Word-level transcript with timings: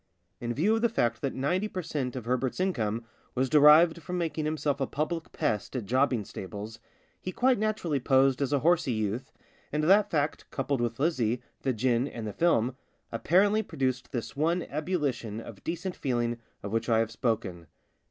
In 0.39 0.55
view 0.55 0.75
of 0.77 0.81
the 0.81 0.89
fact 0.89 1.21
that 1.21 1.35
ninety 1.35 1.67
per 1.67 1.83
cent, 1.83 2.15
of 2.15 2.25
Herbert's 2.25 2.59
income 2.59 3.05
was 3.35 3.51
derived 3.51 4.01
from 4.01 4.17
making 4.17 4.45
himself 4.45 4.81
a 4.81 4.87
public 4.87 5.31
pest 5.31 5.75
at 5.75 5.85
jobbing 5.85 6.25
stables, 6.25 6.79
he 7.21 7.31
quite 7.31 7.59
naturally 7.59 7.99
posed 7.99 8.41
as 8.41 8.51
a 8.51 8.61
horsey 8.61 8.93
youth, 8.93 9.31
and 9.71 9.83
that 9.83 10.09
fact, 10.09 10.49
coupled 10.49 10.81
with 10.81 10.99
Lizzie, 10.99 11.43
the 11.61 11.71
gin, 11.71 12.07
and 12.07 12.25
the 12.25 12.33
film, 12.33 12.75
apparently 13.11 13.61
produced 13.61 14.11
this 14.11 14.35
one 14.35 14.63
ebullition 14.71 15.39
of 15.39 15.63
decent 15.63 15.95
feeling 15.95 16.39
of 16.63 16.71
which 16.71 16.89
I 16.89 16.97
have 16.97 17.11
spoken. 17.11 17.67